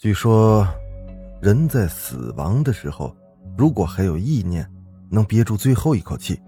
[0.00, 0.66] 据说，
[1.42, 3.14] 人在死亡的时候，
[3.54, 4.66] 如果还有意念，
[5.10, 6.40] 能憋住最后一口气，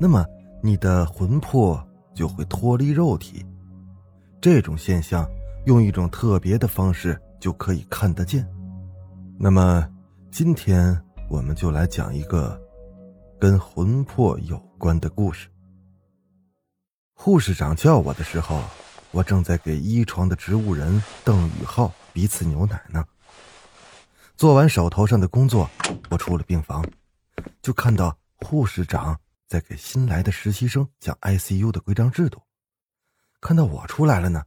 [0.00, 0.24] 那么
[0.62, 3.44] 你的魂魄就会脱离肉体。
[4.40, 5.28] 这种现象
[5.66, 8.48] 用一种特别的方式就可以看得见。
[9.38, 9.86] 那么，
[10.30, 12.58] 今天我们就来讲一个
[13.38, 15.46] 跟魂魄有关的故事。
[17.12, 18.62] 护士长叫我的时候，
[19.10, 21.92] 我正在给一床的植物人邓宇浩。
[22.12, 23.04] 彼此牛奶呢。
[24.36, 25.70] 做完手头上的工作，
[26.10, 26.84] 我出了病房，
[27.60, 32.42] 就看到护士长在给新来的实习生讲 ICU 的规章制度。
[33.40, 34.42] 看到我出来了呢，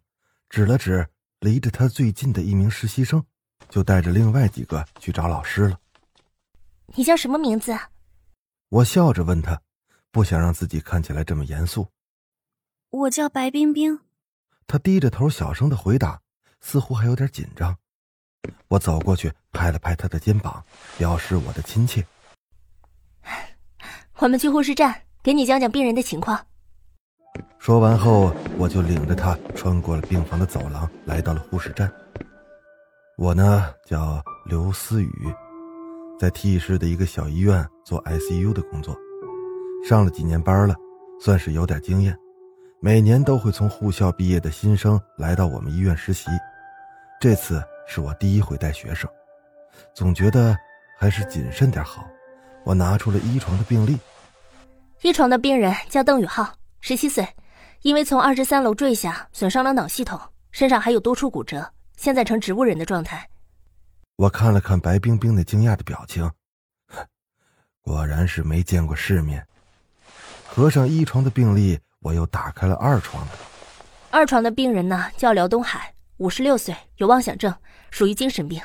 [0.49, 1.07] 指了指
[1.39, 3.23] 离着他最近的一名实习生，
[3.69, 5.79] 就带着另外几个去找老师了。
[6.87, 7.77] 你叫什么名字？
[8.69, 9.61] 我笑着问他，
[10.11, 11.87] 不想让自己看起来这么严肃。
[12.89, 13.99] 我叫白冰冰。
[14.67, 16.21] 他低着头小声的回答。
[16.61, 17.75] 似乎还有点紧张，
[18.67, 20.63] 我走过去拍了拍他的肩膀，
[20.97, 22.05] 表示我的亲切。
[24.17, 26.45] 我们去护士站，给你讲讲病人的情况。
[27.59, 31.91] 说完后，我就领着他穿过了病房的走廊，来到了护士站。
[33.17, 35.33] 我呢叫刘思雨，
[36.19, 38.95] 在 T 市的一个小医院做 ICU 的工作，
[39.87, 40.75] 上了几年班了，
[41.19, 42.17] 算是有点经验。
[42.85, 46.29] 每年都会从护校毕业的新生来到我们医院实习。
[47.19, 49.09] 这次是我第一回带学生，
[49.95, 50.55] 总觉得
[50.95, 52.07] 还是谨慎点好。
[52.63, 53.97] 我拿出了一床的病历，
[55.01, 57.27] 一床的病人叫邓宇浩，十七岁，
[57.81, 60.19] 因为从二十三楼坠下，损伤了脑系统，
[60.51, 61.67] 身上还有多处骨折，
[61.97, 63.27] 现在呈植物人的状态。
[64.15, 66.31] 我看了看白冰冰那惊讶的表情，
[67.81, 69.43] 果然是没见过世面。
[70.45, 73.31] 合上一床的病历，我又打开了二床的。
[74.11, 75.91] 二床的病人呢，叫辽东海。
[76.17, 77.51] 五十六岁，有妄想症，
[77.89, 78.61] 属于精神病。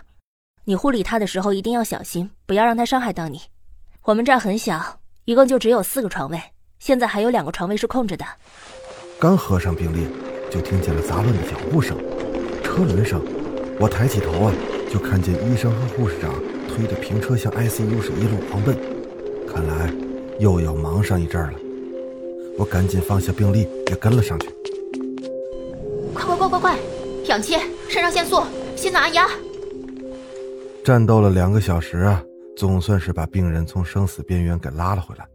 [0.64, 3.40] 你护理他的时候一定要小心，不要让他伤害到你。
[4.02, 6.38] 我们这儿很小，一共就只有四个床位，
[6.78, 8.26] 现在还有两个床位是空着的。
[9.18, 10.06] 刚合上病历，
[10.50, 11.96] 就听见了杂乱的脚步声、
[12.62, 13.20] 车轮声。
[13.80, 14.52] 我抬起头啊，
[14.92, 16.30] 就看见医生和护士长
[16.68, 18.78] 推着平车向 ICU 室一路狂奔，
[19.48, 19.90] 看来
[20.38, 21.58] 又要忙上一阵了。
[22.60, 24.54] 我赶紧放下病历，也跟了上去。
[26.12, 26.78] 快快快快快！
[27.24, 27.56] 氧气，
[27.88, 28.42] 肾上腺素，
[28.76, 29.26] 心脏按压。
[30.84, 32.22] 战斗了两个小时啊，
[32.54, 35.26] 总算是把病人从生死边缘给拉了回来。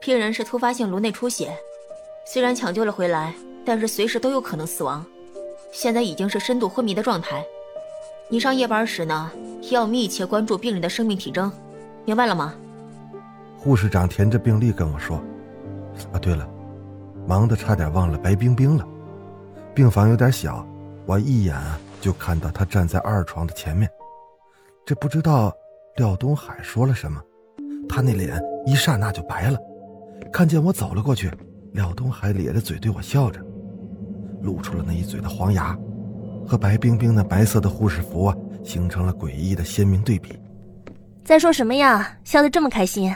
[0.00, 1.56] 病人是突发性颅内出血，
[2.26, 3.32] 虽然抢救了回来，
[3.64, 5.06] 但是随时都有可能死亡。
[5.70, 7.46] 现在已经是深度昏迷的状态。
[8.28, 9.30] 你上夜班时呢，
[9.70, 11.52] 要密切关注病人的生命体征，
[12.04, 12.56] 明白了吗？
[13.56, 15.22] 护士长填着病历跟我说
[16.12, 16.48] ：“啊，对了，
[17.26, 18.86] 忙得差点忘了白冰冰了。
[19.74, 20.66] 病房有点小。”
[21.08, 21.56] 我一眼
[22.02, 23.90] 就看到她站在二床的前面，
[24.84, 25.50] 这不知道
[25.96, 27.18] 廖东海说了什么，
[27.88, 29.58] 他那脸一刹那就白了。
[30.30, 31.32] 看见我走了过去，
[31.72, 33.40] 廖东海咧着嘴对我笑着，
[34.42, 35.74] 露出了那一嘴的黄牙，
[36.46, 40.38] 和白冰冰那白色的护士服啊，形成了诡异的鲜明对比。
[41.24, 42.18] 在说什么呀？
[42.22, 43.10] 笑得这么开心？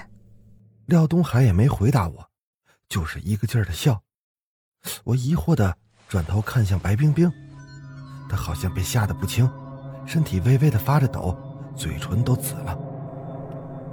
[0.87, 2.27] 廖东海也没回答我，
[2.93, 3.99] 就是一个劲儿的笑。
[5.03, 5.75] 我疑惑的
[6.07, 7.33] 转头看向白冰冰。
[8.29, 9.51] 她好像被吓得不轻，
[10.05, 11.35] 身体微微的发着抖，
[11.75, 12.79] 嘴唇都紫了。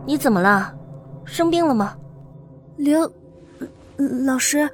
[0.05, 0.75] 你怎么了？
[1.23, 1.95] 生病了吗？
[2.75, 3.09] 刘
[4.25, 4.69] 老师，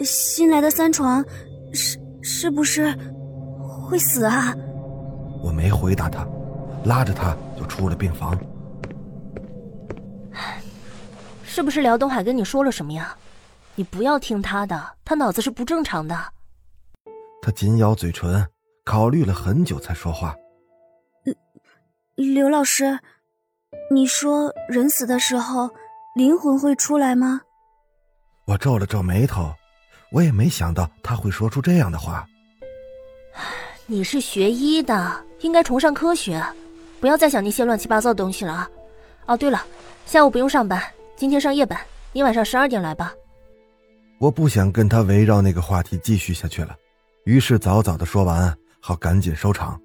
[0.00, 1.22] 新来的三床，
[1.74, 2.96] 是是不是
[3.86, 4.54] 会死啊？
[5.42, 6.26] 我没回答他，
[6.86, 8.34] 拉着他就出了病房。
[11.44, 13.14] 是不是辽东海跟你说了什么呀？
[13.74, 16.16] 你不要听他的，他脑子是不正常的。
[17.40, 18.46] 他紧咬嘴唇。
[18.84, 20.34] 考虑了很久才说话。
[22.16, 22.98] 刘老师，
[23.92, 25.70] 你说人死的时候
[26.16, 27.40] 灵魂会出来吗？
[28.44, 29.54] 我皱了皱眉头，
[30.10, 32.26] 我也没想到他会说出这样的话。
[33.86, 36.44] 你是学医的，应该崇尚科学，
[37.00, 38.68] 不要再想那些乱七八糟的东西了。
[39.26, 39.64] 哦，对了，
[40.06, 40.82] 下午不用上班，
[41.14, 41.80] 今天上夜班，
[42.12, 43.14] 你晚上十二点来吧。
[44.22, 46.76] 我不想跟他围绕那个话题继续下去了，
[47.24, 48.56] 于是早早的说完。
[48.80, 49.80] 好，赶紧收场。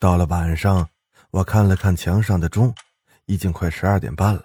[0.00, 0.84] 到了晚上，
[1.30, 2.74] 我看了看墙上的钟，
[3.26, 4.42] 已经快十二点半了。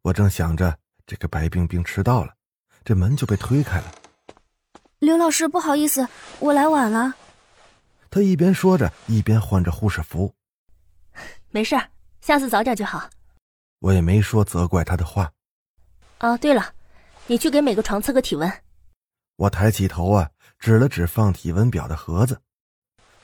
[0.00, 0.74] 我正想着
[1.06, 2.32] 这个白冰冰迟到了，
[2.86, 3.92] 这门就被推开了。
[4.98, 7.12] 刘老师，不好意思，我来晚了。
[8.08, 10.32] 他一边说着，一边换着护士服。
[11.52, 11.86] 没事儿，
[12.22, 13.10] 下次早点就好。
[13.80, 15.30] 我也没说责怪他的话。
[16.20, 16.72] 哦，对了，
[17.30, 18.50] 你去给每个床测个体温。
[19.36, 22.40] 我抬起头啊，指了指放体温表的盒子。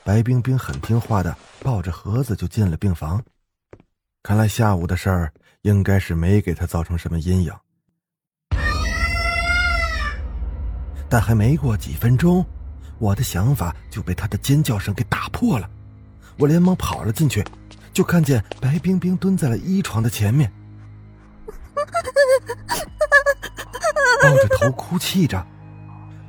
[0.03, 3.23] 白冰冰很听话的抱着盒子就进了病房。
[4.21, 7.51] 看来下午的事儿应该是没给她造成什么阴影。
[11.09, 12.45] 但还没过几分钟，
[12.99, 15.67] 我的想法就被她的尖叫声给打破了。
[16.37, 17.43] 我连忙跑了进去，
[17.91, 20.51] 就看见白冰冰蹲在了一床的前面，
[24.25, 25.45] 抱着头哭泣着，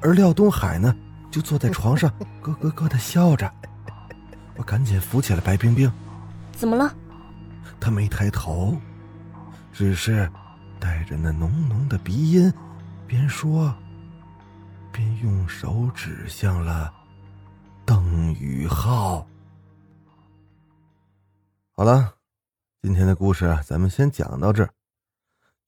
[0.02, 0.94] 而廖东海呢，
[1.30, 2.12] 就坐在床上
[2.42, 3.50] 咯咯咯的笑着。
[4.56, 5.90] 我赶紧扶起了白冰冰。
[6.52, 6.94] 怎么了？
[7.80, 8.76] 他没抬头，
[9.72, 10.30] 只是
[10.78, 12.52] 带着那浓浓的鼻音，
[13.06, 13.74] 边说
[14.92, 16.92] 边用手指向了
[17.86, 19.26] 邓宇浩。
[21.74, 22.12] 好了，
[22.82, 24.70] 今天的故事咱们先讲到这儿。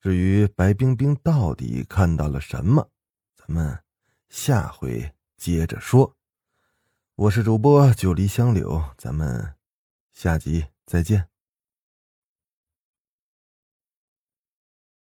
[0.01, 2.89] 至于白冰冰到底看到了什么，
[3.35, 3.83] 咱们
[4.29, 6.15] 下回接着说。
[7.17, 9.55] 我是主播九黎香柳，咱们
[10.13, 11.29] 下集再见。